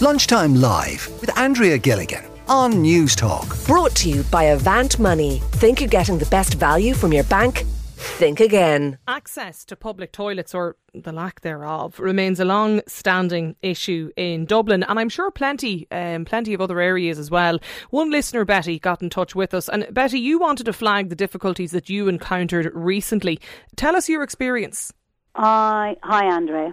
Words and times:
Lunchtime 0.00 0.54
Live 0.54 1.08
with 1.20 1.36
Andrea 1.36 1.76
Gilligan 1.76 2.24
on 2.46 2.82
News 2.82 3.16
Talk. 3.16 3.56
Brought 3.66 3.96
to 3.96 4.08
you 4.08 4.22
by 4.30 4.44
Avant 4.44 4.96
Money. 5.00 5.42
Think 5.54 5.80
you're 5.80 5.88
getting 5.88 6.18
the 6.18 6.26
best 6.26 6.54
value 6.54 6.94
from 6.94 7.12
your 7.12 7.24
bank? 7.24 7.64
Think 7.96 8.38
again. 8.38 8.98
Access 9.08 9.64
to 9.64 9.74
public 9.74 10.12
toilets, 10.12 10.54
or 10.54 10.76
the 10.94 11.10
lack 11.10 11.40
thereof, 11.40 11.98
remains 11.98 12.38
a 12.38 12.44
long 12.44 12.80
standing 12.86 13.56
issue 13.60 14.12
in 14.16 14.44
Dublin, 14.44 14.84
and 14.84 15.00
I'm 15.00 15.08
sure 15.08 15.32
plenty, 15.32 15.88
um, 15.90 16.24
plenty 16.24 16.54
of 16.54 16.60
other 16.60 16.78
areas 16.78 17.18
as 17.18 17.28
well. 17.28 17.58
One 17.90 18.08
listener, 18.12 18.44
Betty, 18.44 18.78
got 18.78 19.02
in 19.02 19.10
touch 19.10 19.34
with 19.34 19.52
us, 19.52 19.68
and 19.68 19.84
Betty, 19.90 20.20
you 20.20 20.38
wanted 20.38 20.66
to 20.66 20.72
flag 20.72 21.08
the 21.08 21.16
difficulties 21.16 21.72
that 21.72 21.90
you 21.90 22.06
encountered 22.06 22.70
recently. 22.72 23.40
Tell 23.74 23.96
us 23.96 24.08
your 24.08 24.22
experience. 24.22 24.92
Hi, 25.34 25.96
hi, 26.04 26.24
Andrea. 26.26 26.72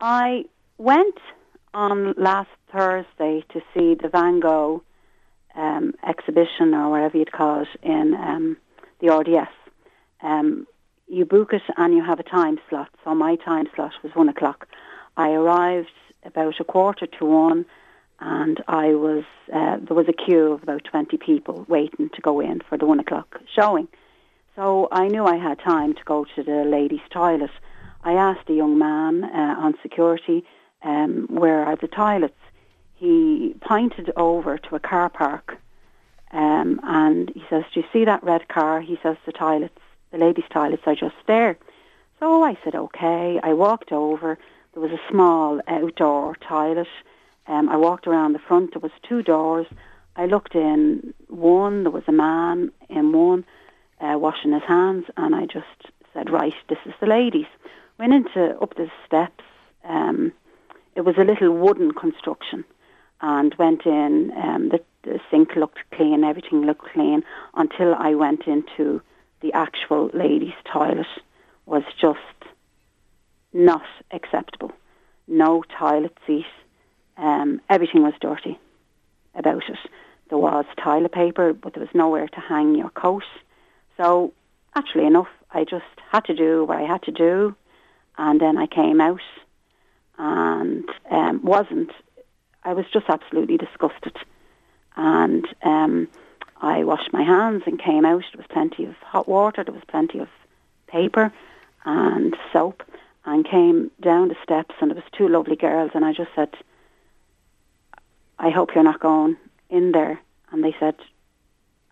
I 0.00 0.44
went 0.78 1.18
on 1.74 2.14
last 2.16 2.50
Thursday 2.72 3.44
to 3.52 3.60
see 3.74 3.94
the 3.94 4.08
Van 4.08 4.40
Gogh 4.40 4.82
um, 5.54 5.94
exhibition, 6.06 6.74
or 6.74 6.90
whatever 6.90 7.18
you'd 7.18 7.32
call 7.32 7.62
it, 7.62 7.68
in 7.82 8.14
um, 8.14 8.56
the 9.00 9.12
RDS. 9.12 9.52
Um, 10.22 10.66
you 11.06 11.24
book 11.24 11.52
it 11.52 11.62
and 11.76 11.94
you 11.94 12.02
have 12.02 12.18
a 12.18 12.24
time 12.24 12.58
slot. 12.68 12.88
So 13.04 13.14
my 13.14 13.36
time 13.36 13.68
slot 13.74 13.92
was 14.02 14.14
one 14.14 14.28
o'clock. 14.28 14.66
I 15.16 15.30
arrived 15.30 15.92
about 16.24 16.58
a 16.60 16.64
quarter 16.64 17.06
to 17.06 17.24
one, 17.24 17.66
and 18.20 18.62
I 18.66 18.94
was 18.94 19.24
uh, 19.52 19.76
there 19.80 19.96
was 19.96 20.08
a 20.08 20.12
queue 20.12 20.52
of 20.52 20.62
about 20.62 20.84
twenty 20.84 21.18
people 21.18 21.66
waiting 21.68 22.08
to 22.10 22.20
go 22.20 22.40
in 22.40 22.60
for 22.68 22.78
the 22.78 22.86
one 22.86 23.00
o'clock 23.00 23.40
showing. 23.54 23.88
So 24.56 24.88
I 24.92 25.08
knew 25.08 25.26
I 25.26 25.36
had 25.36 25.58
time 25.58 25.94
to 25.94 26.04
go 26.04 26.24
to 26.36 26.42
the 26.42 26.64
ladies' 26.64 27.00
toilet. 27.10 27.50
I 28.02 28.12
asked 28.12 28.48
a 28.48 28.54
young 28.54 28.78
man 28.78 29.24
uh, 29.24 29.56
on 29.58 29.74
security 29.82 30.44
um, 30.84 31.26
where 31.28 31.64
are 31.64 31.76
the 31.76 31.88
toilets. 31.88 32.38
He 32.94 33.56
pointed 33.60 34.12
over 34.16 34.58
to 34.58 34.76
a 34.76 34.80
car 34.80 35.08
park, 35.08 35.58
um, 36.30 36.80
and 36.84 37.30
he 37.30 37.42
says, 37.50 37.64
"Do 37.72 37.80
you 37.80 37.86
see 37.92 38.04
that 38.04 38.22
red 38.22 38.48
car?" 38.48 38.80
He 38.80 38.98
says, 39.02 39.16
"The 39.26 39.32
toilets." 39.32 39.80
the 40.14 40.24
ladies' 40.24 40.44
toilets 40.50 40.84
are 40.86 40.94
just 40.94 41.16
there. 41.26 41.58
So 42.20 42.44
I 42.44 42.56
said, 42.62 42.76
okay. 42.76 43.40
I 43.42 43.52
walked 43.52 43.90
over. 43.90 44.38
There 44.72 44.82
was 44.82 44.92
a 44.92 45.10
small 45.10 45.60
outdoor 45.66 46.36
toilet. 46.36 46.86
Um, 47.48 47.68
I 47.68 47.76
walked 47.76 48.06
around 48.06 48.32
the 48.32 48.38
front. 48.38 48.72
There 48.72 48.80
was 48.80 48.92
two 49.02 49.22
doors. 49.22 49.66
I 50.14 50.26
looked 50.26 50.54
in 50.54 51.12
one. 51.26 51.82
There 51.82 51.90
was 51.90 52.04
a 52.06 52.12
man 52.12 52.70
in 52.88 53.12
one 53.12 53.44
uh, 54.00 54.16
washing 54.16 54.52
his 54.52 54.62
hands, 54.62 55.06
and 55.16 55.34
I 55.34 55.46
just 55.46 55.92
said, 56.12 56.30
right, 56.30 56.54
this 56.68 56.78
is 56.86 56.94
the 57.00 57.06
ladies. 57.06 57.46
Went 57.98 58.12
into 58.12 58.56
up 58.60 58.76
the 58.76 58.88
steps. 59.04 59.44
Um, 59.82 60.32
it 60.94 61.02
was 61.02 61.16
a 61.18 61.24
little 61.24 61.52
wooden 61.52 61.92
construction, 61.92 62.64
and 63.20 63.54
went 63.58 63.86
in. 63.86 64.32
Um, 64.36 64.68
the, 64.68 64.80
the 65.02 65.20
sink 65.30 65.56
looked 65.56 65.78
clean. 65.92 66.24
Everything 66.24 66.62
looked 66.62 66.92
clean 66.92 67.22
until 67.54 67.94
I 67.94 68.14
went 68.14 68.46
into 68.46 69.02
the 69.40 69.52
actual 69.52 70.10
ladies' 70.14 70.54
toilet 70.72 71.06
was 71.66 71.82
just 72.00 72.18
not 73.52 73.82
acceptable. 74.10 74.72
No 75.28 75.62
toilet 75.78 76.16
seat. 76.26 76.46
Um, 77.16 77.60
everything 77.68 78.02
was 78.02 78.14
dirty 78.20 78.58
about 79.34 79.62
it. 79.68 79.78
There 80.28 80.38
was 80.38 80.64
toilet 80.82 81.12
paper, 81.12 81.52
but 81.52 81.74
there 81.74 81.82
was 81.82 81.94
nowhere 81.94 82.28
to 82.28 82.40
hang 82.40 82.74
your 82.74 82.90
coat. 82.90 83.24
So, 83.96 84.32
actually 84.74 85.06
enough, 85.06 85.28
I 85.52 85.64
just 85.64 85.84
had 86.10 86.24
to 86.24 86.34
do 86.34 86.64
what 86.64 86.78
I 86.78 86.82
had 86.82 87.02
to 87.02 87.12
do, 87.12 87.54
and 88.18 88.40
then 88.40 88.56
I 88.56 88.66
came 88.66 89.00
out 89.00 89.20
and 90.18 90.88
um, 91.10 91.42
wasn't. 91.42 91.90
I 92.64 92.72
was 92.72 92.86
just 92.92 93.06
absolutely 93.08 93.56
disgusted, 93.58 94.16
and 94.96 95.46
um, 95.62 96.08
I 96.60 96.84
washed 96.84 97.12
my 97.12 97.22
hands 97.22 97.64
and 97.66 97.78
came 97.78 98.04
out. 98.04 98.24
There 98.32 98.38
was 98.38 98.46
plenty 98.48 98.84
of 98.86 98.94
hot 99.02 99.28
water, 99.28 99.64
there 99.64 99.74
was 99.74 99.84
plenty 99.86 100.18
of 100.18 100.28
paper 100.86 101.32
and 101.84 102.36
soap, 102.52 102.82
and 103.24 103.44
came 103.44 103.90
down 104.00 104.28
the 104.28 104.36
steps, 104.42 104.74
and 104.80 104.90
there 104.90 104.96
was 104.96 105.04
two 105.12 105.28
lovely 105.28 105.56
girls, 105.56 105.90
and 105.94 106.04
I 106.04 106.12
just 106.12 106.30
said, 106.34 106.54
I 108.38 108.50
hope 108.50 108.74
you're 108.74 108.84
not 108.84 109.00
going 109.00 109.36
in 109.70 109.92
there. 109.92 110.20
And 110.50 110.62
they 110.62 110.74
said, 110.78 110.96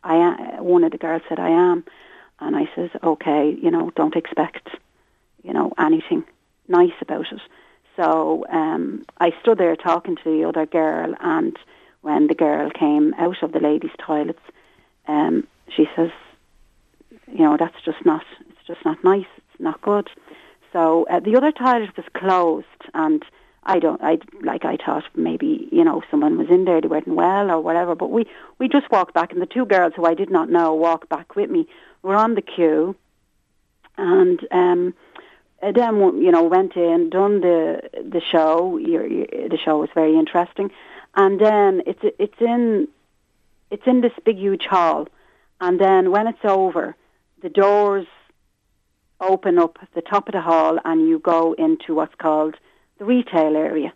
I 0.05 0.17
am. 0.17 0.65
One 0.65 0.85
of 0.85 0.93
the 0.93 0.99
girls 0.99 1.23
said, 1.29 1.39
I 1.39 1.51
am. 1.51 1.85
And 2.41 2.57
I 2.57 2.69
says, 2.75 2.91
okay, 3.03 3.57
you 3.61 3.71
know, 3.71 3.91
don't 3.95 4.17
expect, 4.17 4.69
you 5.43 5.53
know, 5.53 5.73
anything 5.79 6.25
nice 6.69 6.93
about 7.01 7.27
it. 7.33 7.41
So 7.97 8.47
um, 8.51 9.05
I 9.19 9.33
stood 9.41 9.59
there 9.59 9.77
talking 9.77 10.17
to 10.17 10.25
the 10.25 10.45
other 10.49 10.67
girl, 10.67 11.15
and 11.21 11.57
when 12.01 12.27
the 12.27 12.35
girl 12.35 12.71
came 12.71 13.15
out 13.19 13.43
of 13.43 13.53
the 13.53 13.61
ladies' 13.61 13.91
toilets, 13.99 14.41
um, 15.07 15.47
she 15.75 15.87
says, 15.95 16.11
you 17.31 17.45
know, 17.45 17.57
that's 17.59 17.81
just 17.85 18.05
not, 18.05 18.25
it's 18.49 18.67
just 18.67 18.85
not 18.85 19.03
nice. 19.05 19.27
It's 19.37 19.61
not 19.61 19.81
good. 19.83 20.09
So 20.73 21.07
uh, 21.11 21.21
the 21.21 21.37
other 21.37 21.53
toilet 21.53 21.97
was 21.97 22.07
closed, 22.15 22.67
and 22.95 23.23
I 23.65 23.79
don't, 23.79 24.03
I 24.03 24.19
like, 24.43 24.65
I 24.65 24.77
thought 24.77 25.05
maybe 25.15 25.69
you 25.71 25.85
know 25.85 26.03
someone 26.11 26.39
was 26.39 26.49
in 26.49 26.65
there, 26.65 26.81
they 26.81 26.89
weren't 26.89 27.09
well 27.09 27.51
or 27.51 27.61
whatever. 27.61 27.95
But 27.95 28.11
we 28.11 28.27
we 28.59 28.69
just 28.69 28.91
walked 28.91 29.15
back, 29.15 29.33
and 29.33 29.43
the 29.43 29.47
two 29.47 29.67
girls 29.67 29.93
who 29.95 30.07
I 30.07 30.15
did 30.15 30.31
not 30.31 30.51
know 30.51 30.75
walked 30.75 31.09
back 31.09 31.37
with 31.37 31.51
me. 31.51 31.69
Were 32.03 32.17
on 32.17 32.35
the 32.35 32.43
queue, 32.43 32.97
and 33.97 34.41
um, 34.51 34.95
then 35.71 35.99
you 36.21 36.33
know 36.33 36.43
went 36.43 36.77
in, 36.77 37.11
done 37.11 37.41
the 37.41 37.83
the 37.95 38.21
show. 38.21 38.79
The 38.79 39.59
show 39.65 39.79
was 39.79 39.91
very 39.95 40.17
interesting, 40.17 40.71
and 41.15 41.41
then 41.41 41.83
it's 41.87 42.01
it's 42.19 42.41
in 42.41 42.89
it's 43.71 43.87
in 43.87 44.01
this 44.01 44.13
big 44.25 44.37
huge 44.37 44.65
hall, 44.65 45.09
and 45.61 45.81
then 45.81 46.11
when 46.11 46.27
it's 46.27 46.45
over, 46.45 46.97
the 47.43 47.49
doors 47.49 48.07
open 49.21 49.59
up 49.59 49.79
at 49.81 49.93
the 49.95 50.03
top 50.03 50.29
of 50.29 50.33
the 50.33 50.41
hall, 50.41 50.79
and 50.85 51.09
you 51.09 51.21
go 51.21 51.53
into 51.53 51.95
what's 51.95 52.15
called 52.17 52.57
the 52.99 53.05
retail 53.05 53.57
area, 53.57 53.93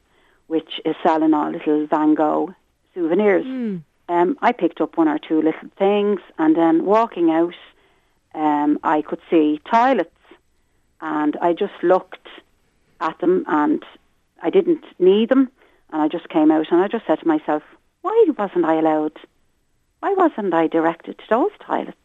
which 0.46 0.80
is 0.84 0.94
selling 1.02 1.34
all 1.34 1.50
little 1.50 1.86
Van 1.88 2.14
Gogh 2.14 2.54
souvenirs. 2.94 3.44
Mm. 3.44 3.82
Um, 4.08 4.38
I 4.40 4.52
picked 4.52 4.80
up 4.80 4.96
one 4.96 5.08
or 5.08 5.18
two 5.18 5.42
little 5.42 5.68
things, 5.76 6.20
and 6.38 6.56
then 6.56 6.84
walking 6.84 7.30
out, 7.30 7.54
um, 8.34 8.78
I 8.84 9.02
could 9.02 9.20
see 9.28 9.60
toilets, 9.70 10.15
and 11.00 11.36
I 11.40 11.52
just 11.52 11.82
looked 11.82 12.28
at 13.00 13.18
them, 13.20 13.44
and 13.48 13.84
I 14.42 14.50
didn't 14.50 14.84
need 14.98 15.28
them, 15.28 15.50
and 15.92 16.02
I 16.02 16.08
just 16.08 16.28
came 16.28 16.50
out, 16.50 16.66
and 16.70 16.80
I 16.80 16.88
just 16.88 17.06
said 17.06 17.20
to 17.20 17.28
myself, 17.28 17.62
why 18.02 18.26
wasn't 18.38 18.64
I 18.64 18.74
allowed 18.74 19.18
why 20.00 20.14
wasn't 20.14 20.54
I 20.54 20.66
directed 20.66 21.18
to 21.18 21.24
those 21.28 21.50
toilets? 21.66 21.96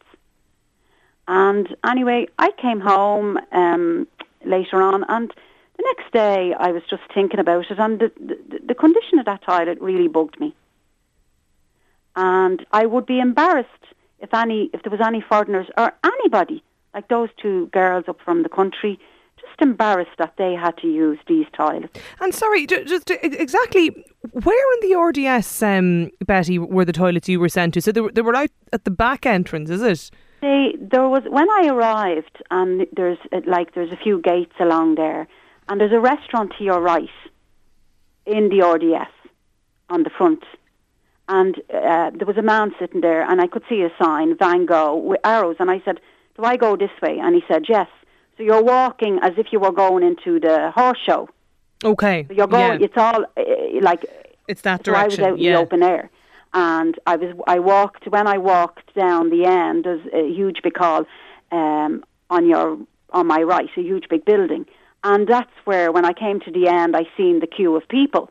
And 1.28 1.76
anyway, 1.84 2.26
I 2.38 2.50
came 2.60 2.80
home 2.80 3.38
um, 3.52 4.08
later 4.44 4.82
on, 4.82 5.04
and 5.08 5.32
the 5.76 5.84
next 5.84 6.12
day 6.12 6.54
I 6.58 6.72
was 6.72 6.82
just 6.90 7.02
thinking 7.14 7.38
about 7.38 7.70
it, 7.70 7.78
and 7.78 8.00
the, 8.00 8.10
the, 8.18 8.58
the 8.66 8.74
condition 8.74 9.18
of 9.18 9.26
that 9.26 9.42
toilet 9.42 9.80
really 9.80 10.08
bugged 10.08 10.40
me. 10.40 10.54
And 12.16 12.66
I 12.72 12.86
would 12.86 13.06
be 13.06 13.20
embarrassed 13.20 13.68
if 14.18 14.34
any, 14.34 14.68
if 14.72 14.82
there 14.82 14.90
was 14.90 15.00
any 15.00 15.20
foreigners 15.20 15.68
or 15.78 15.92
anybody 16.04 16.62
like 16.94 17.08
those 17.08 17.28
two 17.40 17.66
girls 17.68 18.04
up 18.08 18.18
from 18.24 18.42
the 18.42 18.48
country 18.48 18.98
just 19.40 19.60
embarrassed 19.60 20.16
that 20.18 20.34
they 20.38 20.54
had 20.54 20.76
to 20.78 20.86
use 20.86 21.18
these 21.26 21.46
toilets. 21.52 21.98
And 22.20 22.34
sorry, 22.34 22.66
just 22.66 23.10
exactly 23.10 23.88
where 24.32 24.74
in 24.74 24.88
the 24.88 24.96
RDS, 24.96 25.62
um, 25.62 26.10
Betty, 26.24 26.58
were 26.58 26.84
the 26.84 26.92
toilets 26.92 27.28
you 27.28 27.40
were 27.40 27.48
sent 27.48 27.74
to? 27.74 27.82
So 27.82 27.92
they 27.92 28.00
were, 28.00 28.12
they 28.12 28.22
were 28.22 28.36
out 28.36 28.50
at 28.72 28.84
the 28.84 28.90
back 28.90 29.26
entrance, 29.26 29.68
is 29.70 29.82
it? 29.82 30.10
They, 30.40 30.74
there 30.80 31.08
was 31.08 31.22
when 31.28 31.48
I 31.50 31.68
arrived, 31.68 32.42
and 32.50 32.86
there's 32.92 33.18
uh, 33.32 33.40
like 33.46 33.74
there's 33.74 33.92
a 33.92 33.96
few 33.96 34.20
gates 34.20 34.54
along 34.58 34.96
there, 34.96 35.28
and 35.68 35.80
there's 35.80 35.92
a 35.92 36.00
restaurant 36.00 36.52
to 36.58 36.64
your 36.64 36.80
right 36.80 37.08
in 38.26 38.48
the 38.48 38.66
RDS 38.66 39.12
on 39.88 40.02
the 40.02 40.10
front. 40.10 40.44
And 41.28 41.56
uh, 41.72 42.10
there 42.10 42.26
was 42.26 42.36
a 42.36 42.42
man 42.42 42.72
sitting 42.78 43.00
there, 43.00 43.22
and 43.22 43.40
I 43.40 43.46
could 43.46 43.62
see 43.68 43.82
a 43.82 43.90
sign, 44.02 44.36
Van 44.36 44.66
Gogh, 44.66 44.96
with 44.96 45.20
arrows. 45.24 45.56
And 45.60 45.70
I 45.70 45.80
said, 45.84 46.00
Do 46.36 46.44
I 46.44 46.56
go 46.56 46.76
this 46.76 46.90
way? 47.00 47.18
And 47.18 47.34
he 47.34 47.42
said, 47.48 47.64
Yes. 47.68 47.88
So 48.36 48.42
you're 48.42 48.62
walking 48.62 49.18
as 49.22 49.32
if 49.36 49.52
you 49.52 49.60
were 49.60 49.72
going 49.72 50.02
into 50.02 50.40
the 50.40 50.70
horse 50.74 50.98
show. 51.04 51.28
Okay. 51.84 52.24
So 52.28 52.34
you're 52.34 52.46
going. 52.46 52.80
Yeah. 52.80 52.86
It's 52.86 52.96
all 52.96 53.24
uh, 53.36 53.80
like 53.80 54.04
it's 54.48 54.62
that 54.62 54.82
direction. 54.82 55.22
So 55.22 55.24
I 55.24 55.30
was 55.32 55.34
out 55.34 55.38
yeah. 55.38 55.50
in 55.50 55.54
the 55.56 55.60
open 55.60 55.82
air, 55.82 56.10
and 56.54 56.98
I 57.06 57.16
was. 57.16 57.34
I 57.46 57.58
walked 57.58 58.06
when 58.08 58.26
I 58.26 58.38
walked 58.38 58.94
down 58.94 59.30
the 59.30 59.44
end. 59.44 59.84
There's 59.84 60.06
a 60.12 60.28
huge 60.28 60.62
big 60.62 60.76
hall 60.76 61.04
um, 61.50 62.04
on 62.30 62.48
your 62.48 62.78
on 63.10 63.26
my 63.26 63.42
right, 63.42 63.68
a 63.76 63.82
huge 63.82 64.08
big 64.08 64.24
building, 64.24 64.66
and 65.04 65.28
that's 65.28 65.52
where 65.64 65.92
when 65.92 66.04
I 66.04 66.12
came 66.12 66.40
to 66.40 66.50
the 66.50 66.68
end, 66.68 66.96
I 66.96 67.06
seen 67.16 67.40
the 67.40 67.46
queue 67.46 67.76
of 67.76 67.86
people, 67.88 68.30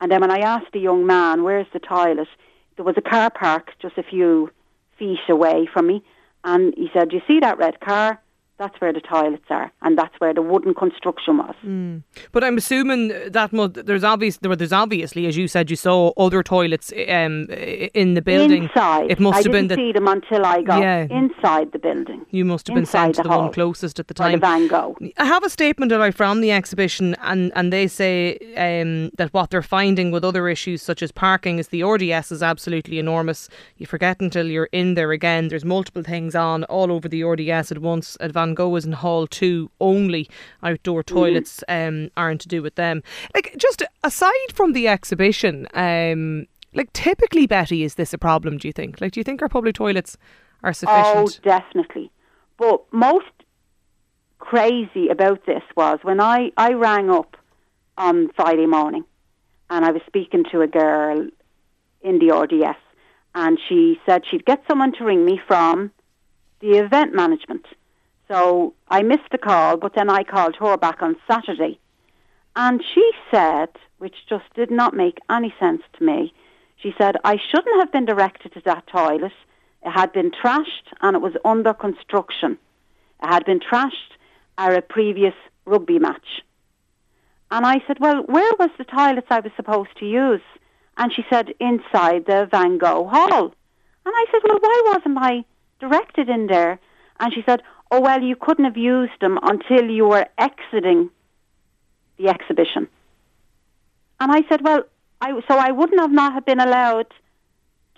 and 0.00 0.10
then 0.10 0.20
when 0.20 0.30
I 0.30 0.38
asked 0.40 0.72
the 0.72 0.80
young 0.80 1.06
man, 1.06 1.44
"Where's 1.44 1.68
the 1.72 1.80
toilet?" 1.80 2.28
There 2.76 2.84
was 2.84 2.96
a 2.96 3.02
car 3.02 3.30
park 3.30 3.72
just 3.80 3.98
a 3.98 4.02
few 4.02 4.50
feet 4.98 5.20
away 5.28 5.68
from 5.72 5.86
me, 5.86 6.02
and 6.44 6.74
he 6.76 6.90
said, 6.92 7.10
"Do 7.10 7.16
you 7.16 7.22
see 7.26 7.40
that 7.40 7.58
red 7.58 7.80
car?" 7.80 8.20
That's 8.58 8.80
where 8.80 8.92
the 8.92 9.00
toilets 9.00 9.44
are, 9.50 9.72
and 9.82 9.98
that's 9.98 10.14
where 10.18 10.32
the 10.32 10.42
wooden 10.42 10.74
construction 10.74 11.38
was. 11.38 11.54
Mm. 11.64 12.02
But 12.32 12.44
I'm 12.44 12.56
assuming 12.56 13.08
that 13.08 13.50
there's 13.86 14.04
obvious 14.04 14.38
there's 14.38 14.72
obviously, 14.72 15.26
as 15.26 15.36
you 15.36 15.48
said, 15.48 15.70
you 15.70 15.76
saw 15.76 16.12
other 16.16 16.42
toilets 16.42 16.92
um, 17.08 17.46
in 17.94 18.14
the 18.14 18.22
building. 18.22 18.64
Inside, 18.64 19.10
it 19.10 19.18
must 19.18 19.34
I 19.34 19.36
have 19.38 19.44
didn't 19.44 19.68
been 19.68 19.68
the, 19.68 19.74
see 19.76 19.92
them 19.92 20.06
until 20.08 20.44
I 20.46 20.62
got 20.62 20.80
Yeah. 20.80 21.06
inside 21.10 21.72
the 21.72 21.78
building. 21.78 22.24
you 22.30 22.44
must 22.44 22.66
have 22.68 22.74
been 22.74 22.82
inside 22.82 23.02
sent 23.02 23.14
to 23.16 23.22
the 23.22 23.28
the 23.30 23.38
one 23.38 23.52
closest 23.52 23.98
at 23.98 24.06
the 24.08 24.12
Or 24.12 24.30
the 24.30 24.38
time. 24.38 24.40
Van 24.40 24.68
Gogh. 24.68 24.96
I 25.18 25.24
have 25.24 25.42
a 25.44 25.50
statement 25.50 25.90
out 25.92 26.14
from 26.14 26.40
the 26.40 26.52
exhibition, 26.52 27.14
and, 27.22 27.50
and 27.56 27.72
they 27.72 27.86
say 27.88 28.38
um, 28.56 29.10
that 29.18 29.32
what 29.32 29.50
they're 29.50 29.62
finding 29.62 30.10
with 30.10 30.24
other 30.24 30.48
issues 30.48 30.82
such 30.82 31.02
as 31.02 31.10
parking 31.10 31.58
is 31.58 31.68
the 31.68 31.82
RDS 31.82 32.30
is 32.30 32.42
absolutely 32.42 32.98
enormous. 32.98 33.48
You 33.76 33.86
forget 33.86 34.20
until 34.20 34.46
you're 34.46 34.68
in 34.72 34.94
there 34.94 35.10
again. 35.12 35.48
There's 35.48 35.64
multiple 35.64 36.02
things 36.02 36.34
on 36.34 36.64
all 36.64 36.92
over 36.92 37.08
the 37.08 37.24
RDS 37.24 37.72
at 37.72 37.78
once. 37.78 38.16
At 38.20 38.30
Is 38.76 38.84
in 38.84 38.92
Hall 38.92 39.26
Two 39.26 39.70
only. 39.80 40.28
Outdoor 40.62 41.02
toilets 41.02 41.62
um, 41.68 42.10
aren't 42.16 42.40
to 42.42 42.48
do 42.48 42.62
with 42.62 42.74
them. 42.74 43.02
Like 43.34 43.54
just 43.56 43.82
aside 44.04 44.52
from 44.52 44.72
the 44.72 44.88
exhibition, 44.88 45.66
um, 45.74 46.46
like 46.74 46.92
typically, 46.92 47.46
Betty, 47.46 47.82
is 47.82 47.94
this 47.96 48.12
a 48.12 48.18
problem? 48.18 48.58
Do 48.58 48.68
you 48.68 48.72
think? 48.72 49.00
Like, 49.00 49.12
do 49.12 49.20
you 49.20 49.24
think 49.24 49.42
our 49.42 49.48
public 49.48 49.74
toilets 49.74 50.16
are 50.62 50.72
sufficient? 50.72 51.16
Oh, 51.16 51.28
definitely. 51.42 52.10
But 52.56 52.84
most 52.92 53.26
crazy 54.38 55.08
about 55.08 55.46
this 55.46 55.62
was 55.76 55.98
when 56.02 56.20
I, 56.20 56.50
I 56.56 56.72
rang 56.72 57.10
up 57.10 57.36
on 57.96 58.28
Friday 58.34 58.66
morning 58.66 59.04
and 59.70 59.84
I 59.84 59.90
was 59.90 60.02
speaking 60.06 60.44
to 60.50 60.62
a 60.62 60.66
girl 60.66 61.28
in 62.02 62.18
the 62.18 62.34
RDS 62.34 62.78
and 63.34 63.58
she 63.68 64.00
said 64.04 64.22
she'd 64.28 64.44
get 64.44 64.62
someone 64.68 64.92
to 64.94 65.04
ring 65.04 65.24
me 65.24 65.40
from 65.46 65.90
the 66.60 66.78
event 66.78 67.14
management. 67.14 67.66
So 68.32 68.72
I 68.88 69.02
missed 69.02 69.30
the 69.30 69.36
call, 69.36 69.76
but 69.76 69.94
then 69.94 70.08
I 70.08 70.22
called 70.24 70.56
her 70.56 70.78
back 70.78 71.02
on 71.02 71.16
Saturday. 71.30 71.78
And 72.56 72.82
she 72.94 73.10
said, 73.30 73.68
which 73.98 74.14
just 74.26 74.44
did 74.54 74.70
not 74.70 74.94
make 74.94 75.18
any 75.28 75.54
sense 75.60 75.82
to 75.98 76.04
me, 76.04 76.32
she 76.76 76.94
said, 76.96 77.16
I 77.24 77.36
shouldn't 77.36 77.80
have 77.80 77.92
been 77.92 78.06
directed 78.06 78.54
to 78.54 78.62
that 78.64 78.86
toilet. 78.86 79.32
It 79.82 79.90
had 79.90 80.12
been 80.12 80.30
trashed 80.30 80.94
and 81.02 81.14
it 81.14 81.20
was 81.20 81.34
under 81.44 81.74
construction. 81.74 82.56
It 83.22 83.26
had 83.26 83.44
been 83.44 83.60
trashed 83.60 84.16
at 84.56 84.74
a 84.74 84.80
previous 84.80 85.34
rugby 85.66 85.98
match. 85.98 86.42
And 87.50 87.66
I 87.66 87.82
said, 87.86 87.98
Well, 88.00 88.22
where 88.22 88.52
was 88.58 88.70
the 88.78 88.84
toilets 88.84 89.26
I 89.28 89.40
was 89.40 89.52
supposed 89.56 89.94
to 89.98 90.06
use? 90.06 90.40
And 90.96 91.12
she 91.12 91.22
said, 91.28 91.52
Inside 91.60 92.24
the 92.26 92.48
Van 92.50 92.78
Gogh 92.78 93.06
Hall. 93.08 93.54
And 94.06 94.14
I 94.16 94.24
said, 94.32 94.40
Well, 94.48 94.58
why 94.58 94.82
wasn't 94.86 95.18
I 95.18 95.44
directed 95.80 96.30
in 96.30 96.46
there? 96.46 96.80
And 97.20 97.32
she 97.32 97.42
said, 97.46 97.62
Oh, 97.94 98.00
well, 98.00 98.22
you 98.22 98.36
couldn't 98.36 98.64
have 98.64 98.78
used 98.78 99.20
them 99.20 99.38
until 99.42 99.84
you 99.84 100.08
were 100.08 100.26
exiting 100.38 101.10
the 102.16 102.28
exhibition. 102.28 102.88
And 104.18 104.32
I 104.32 104.40
said, 104.48 104.64
Well, 104.64 104.84
I, 105.20 105.38
so 105.46 105.58
I 105.58 105.72
wouldn't 105.72 106.00
have 106.00 106.10
not 106.10 106.32
have 106.32 106.46
been 106.46 106.58
allowed 106.58 107.12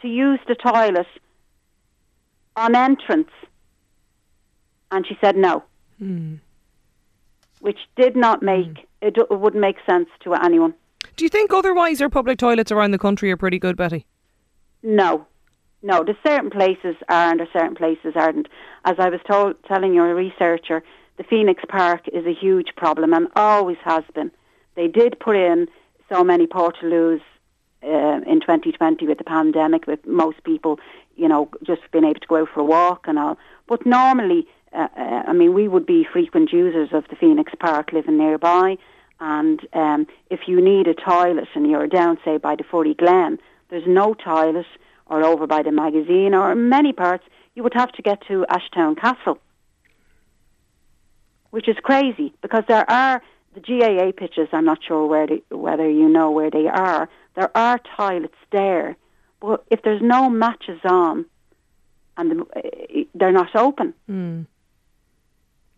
to 0.02 0.08
use 0.08 0.40
the 0.48 0.56
toilet 0.56 1.06
on 2.56 2.74
entrance. 2.74 3.30
And 4.90 5.06
she 5.06 5.16
said 5.20 5.36
no, 5.36 5.62
hmm. 6.00 6.34
which 7.60 7.78
did 7.94 8.16
not 8.16 8.40
hmm. 8.40 8.46
make 8.46 8.88
it, 9.00 9.16
it 9.16 9.30
wouldn't 9.30 9.60
make 9.60 9.76
sense 9.86 10.08
to 10.24 10.34
anyone. 10.34 10.74
Do 11.14 11.24
you 11.24 11.28
think 11.28 11.52
otherwise 11.52 12.02
our 12.02 12.08
public 12.08 12.38
toilets 12.38 12.72
around 12.72 12.90
the 12.90 12.98
country 12.98 13.30
are 13.30 13.36
pretty 13.36 13.60
good, 13.60 13.76
Betty? 13.76 14.06
No, 14.82 15.28
no. 15.84 16.02
There's 16.02 16.16
certain 16.26 16.50
places 16.50 16.96
are 17.08 17.30
and 17.30 17.38
there's 17.38 17.52
certain 17.52 17.76
places 17.76 18.14
aren't. 18.16 18.48
As 18.84 18.96
I 18.98 19.08
was 19.08 19.20
told, 19.30 19.62
telling 19.64 19.94
your 19.94 20.14
researcher, 20.14 20.82
the 21.16 21.24
Phoenix 21.24 21.62
Park 21.68 22.08
is 22.12 22.26
a 22.26 22.34
huge 22.34 22.74
problem 22.76 23.12
and 23.12 23.28
always 23.36 23.76
has 23.84 24.02
been. 24.14 24.32
They 24.74 24.88
did 24.88 25.20
put 25.20 25.36
in 25.36 25.68
so 26.10 26.24
many 26.24 26.46
portaloos 26.46 27.20
uh, 27.82 28.20
in 28.26 28.40
2020 28.40 29.06
with 29.06 29.18
the 29.18 29.24
pandemic, 29.24 29.86
with 29.86 30.04
most 30.06 30.42
people, 30.44 30.80
you 31.16 31.28
know, 31.28 31.48
just 31.62 31.82
being 31.92 32.04
able 32.04 32.20
to 32.20 32.26
go 32.26 32.36
out 32.36 32.48
for 32.52 32.60
a 32.60 32.64
walk 32.64 33.04
and 33.06 33.18
all. 33.18 33.38
But 33.68 33.86
normally, 33.86 34.48
uh, 34.72 34.88
uh, 34.96 35.22
I 35.28 35.32
mean, 35.32 35.54
we 35.54 35.68
would 35.68 35.86
be 35.86 36.06
frequent 36.10 36.52
users 36.52 36.88
of 36.92 37.04
the 37.08 37.16
Phoenix 37.16 37.52
Park 37.60 37.92
living 37.92 38.18
nearby. 38.18 38.76
And 39.20 39.60
um, 39.72 40.06
if 40.30 40.40
you 40.48 40.60
need 40.60 40.88
a 40.88 40.94
toilet 40.94 41.48
and 41.54 41.70
you're 41.70 41.86
down, 41.86 42.18
say, 42.24 42.38
by 42.38 42.56
the 42.56 42.64
Furry 42.64 42.94
Glen, 42.94 43.38
there's 43.70 43.86
no 43.86 44.14
toilet, 44.14 44.66
or 45.06 45.22
over 45.24 45.46
by 45.46 45.62
the 45.62 45.72
magazine, 45.72 46.34
or 46.34 46.52
in 46.52 46.68
many 46.68 46.92
parts, 46.92 47.24
you 47.54 47.62
would 47.62 47.74
have 47.74 47.92
to 47.92 48.02
get 48.02 48.20
to 48.28 48.44
Ashtown 48.50 48.96
Castle, 48.98 49.38
which 51.50 51.68
is 51.68 51.76
crazy 51.82 52.32
because 52.42 52.64
there 52.68 52.88
are 52.90 53.22
the 53.54 53.60
GAA 53.60 54.12
pitches. 54.12 54.48
I'm 54.52 54.64
not 54.64 54.78
sure 54.82 55.06
where 55.06 55.26
they, 55.26 55.42
whether 55.50 55.88
you 55.88 56.08
know 56.08 56.30
where 56.30 56.50
they 56.50 56.66
are. 56.66 57.08
There 57.36 57.56
are 57.56 57.78
toilets 57.96 58.34
there, 58.50 58.96
but 59.40 59.64
if 59.70 59.82
there's 59.82 60.02
no 60.02 60.28
matches 60.30 60.80
on, 60.84 61.26
and 62.16 62.30
the, 62.30 63.06
they're 63.14 63.32
not 63.32 63.54
open. 63.54 63.94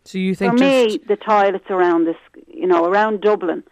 So 0.04 0.18
you 0.18 0.34
think 0.34 0.52
For 0.52 0.58
me, 0.58 0.86
just 0.86 1.08
the 1.08 1.16
toilets 1.16 1.64
around 1.68 2.04
this, 2.04 2.16
you 2.46 2.66
know, 2.66 2.84
around 2.84 3.22
Dublin, 3.22 3.64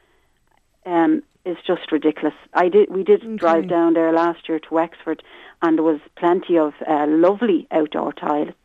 um, 0.85 1.23
is 1.44 1.56
just 1.67 1.93
ridiculous. 1.93 2.35
I 2.55 2.69
did, 2.69 2.91
we 2.91 3.05
did 3.05 3.37
drive 3.37 3.69
down 3.69 3.94
there 3.94 4.12
last 4.12 4.49
year 4.49 4.58
to 4.58 4.75
Wexford, 4.75 5.23
and 5.62 5.79
there 5.79 5.85
was 5.85 6.00
plenty 6.17 6.56
of 6.58 6.73
uh, 6.88 7.06
lovely 7.08 7.67
outdoor 7.70 8.12
toilets, 8.12 8.56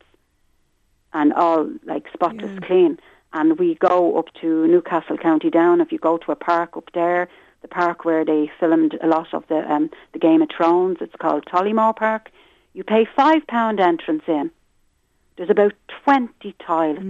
and 1.12 1.32
all 1.32 1.70
like 1.84 2.06
spotless 2.12 2.58
clean. 2.60 2.98
And 3.32 3.58
we 3.58 3.76
go 3.76 4.18
up 4.18 4.26
to 4.40 4.66
Newcastle 4.66 5.16
County 5.16 5.50
Down. 5.50 5.80
If 5.80 5.92
you 5.92 5.98
go 5.98 6.18
to 6.18 6.32
a 6.32 6.36
park 6.36 6.76
up 6.76 6.90
there, 6.94 7.28
the 7.62 7.68
park 7.68 8.04
where 8.04 8.24
they 8.24 8.50
filmed 8.58 8.98
a 9.02 9.06
lot 9.06 9.32
of 9.34 9.44
the 9.48 9.70
um, 9.70 9.90
the 10.12 10.18
Game 10.18 10.42
of 10.42 10.48
Thrones, 10.54 10.98
it's 11.00 11.14
called 11.20 11.44
Tollymore 11.46 11.94
Park. 11.94 12.30
You 12.72 12.84
pay 12.84 13.06
five 13.16 13.46
pound 13.46 13.78
entrance 13.80 14.22
in. 14.26 14.50
There's 15.36 15.50
about 15.50 15.74
twenty 16.04 16.54
toilets, 16.66 17.00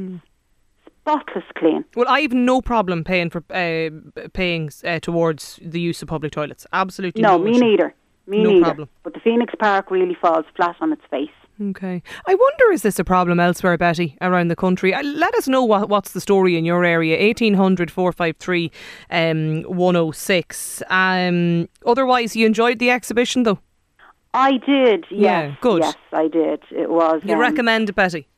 spotless 1.18 1.44
clean. 1.56 1.84
well, 1.96 2.06
I 2.08 2.20
have 2.20 2.32
no 2.32 2.60
problem 2.60 3.04
paying 3.04 3.30
for 3.30 3.42
uh, 3.50 3.90
paying 4.32 4.70
uh, 4.84 4.98
towards 5.00 5.58
the 5.62 5.80
use 5.80 6.02
of 6.02 6.08
public 6.08 6.32
toilets. 6.32 6.66
Absolutely 6.72 7.22
No, 7.22 7.36
no, 7.38 7.44
me 7.44 7.50
issue. 7.52 7.60
neither. 7.64 7.94
Me 8.26 8.42
No 8.42 8.50
neither. 8.50 8.64
problem. 8.64 8.88
But 9.02 9.14
the 9.14 9.20
Phoenix 9.20 9.52
Park 9.58 9.90
really 9.90 10.14
falls 10.20 10.44
flat 10.56 10.76
on 10.80 10.92
its 10.92 11.02
face. 11.10 11.30
Okay. 11.60 12.02
I 12.26 12.34
wonder 12.34 12.72
is 12.72 12.82
this 12.82 12.98
a 12.98 13.04
problem 13.04 13.38
elsewhere, 13.38 13.76
Betty, 13.76 14.16
around 14.22 14.48
the 14.48 14.56
country? 14.56 14.94
Uh, 14.94 15.02
Let 15.02 15.34
us 15.34 15.46
know 15.46 15.62
what, 15.62 15.90
what's 15.90 16.12
the 16.12 16.20
story 16.20 16.56
in 16.56 16.64
your 16.64 16.84
area. 16.84 17.18
1800 17.22 17.90
453 17.90 18.70
um, 19.10 19.62
106. 19.64 20.82
Um, 20.88 21.68
otherwise, 21.84 22.34
you 22.34 22.46
enjoyed 22.46 22.78
the 22.78 22.90
exhibition 22.90 23.42
though? 23.42 23.58
I 24.32 24.52
did, 24.58 25.04
yes. 25.10 25.20
Yeah, 25.20 25.54
good. 25.60 25.82
Yes, 25.82 25.96
I 26.12 26.28
did. 26.28 26.62
It 26.70 26.88
was. 26.88 27.20
You 27.24 27.34
um, 27.34 27.40
recommend 27.40 27.88
it, 27.90 27.94
Betty? 27.96 28.28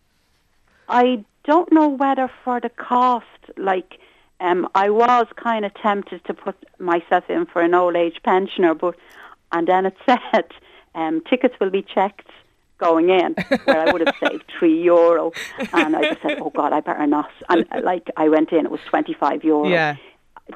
I 0.88 1.25
don't 1.45 1.73
know 1.73 1.89
whether 1.89 2.31
for 2.45 2.61
the 2.61 2.69
cost, 2.69 3.27
like, 3.57 3.99
um, 4.41 4.69
I 4.75 4.91
was 4.91 5.27
kind 5.37 5.65
of 5.65 5.73
tempted 5.75 6.25
to 6.25 6.35
put 6.35 6.57
myself 6.79 7.25
in 7.29 7.47
for 7.47 7.63
an 7.63 7.75
old 7.75 7.97
age 7.97 8.21
pensioner, 8.25 8.75
but 8.75 8.97
and 9.53 9.67
then 9.69 9.87
it 9.87 9.97
said 10.07 10.47
um, 10.95 11.23
tickets 11.29 11.55
will 11.61 11.71
be 11.71 11.83
checked 11.83 12.29
going 12.79 13.11
in, 13.11 13.35
where 13.65 13.89
I 13.89 13.93
would 13.93 14.07
have 14.07 14.15
saved 14.29 14.45
three 14.59 14.83
euro, 14.83 15.31
and 15.73 15.95
I 15.95 16.11
just 16.11 16.23
said, 16.23 16.39
oh 16.41 16.51
God, 16.51 16.73
I 16.73 16.81
better 16.81 17.07
not. 17.07 17.31
And 17.49 17.65
uh, 17.71 17.81
like 17.85 18.09
I 18.17 18.29
went 18.29 18.51
in, 18.51 18.65
it 18.65 18.71
was 18.71 18.81
twenty 18.89 19.15
five 19.15 19.45
euro. 19.45 19.69
Yeah. 19.69 19.97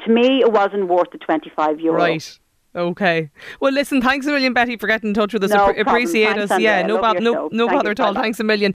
To 0.04 0.10
me, 0.10 0.40
it 0.40 0.50
wasn't 0.50 0.88
worth 0.88 1.10
the 1.12 1.18
twenty 1.18 1.50
five 1.54 1.80
euro. 1.80 1.98
Right. 1.98 2.38
Okay. 2.74 3.30
Well, 3.60 3.72
listen, 3.72 4.02
thanks 4.02 4.26
a 4.26 4.30
million, 4.30 4.52
Betty, 4.52 4.76
for 4.76 4.86
getting 4.86 5.08
in 5.08 5.14
touch 5.14 5.32
with 5.32 5.44
us. 5.44 5.50
No 5.50 5.68
Appre- 5.68 5.80
appreciate 5.80 6.36
us. 6.36 6.60
Yeah, 6.60 6.82
no, 6.82 7.00
bother, 7.00 7.20
no, 7.20 7.48
no 7.50 7.68
bother 7.68 7.92
at 7.92 8.00
all. 8.00 8.12
Thanks 8.12 8.38
a 8.38 8.44
million. 8.44 8.74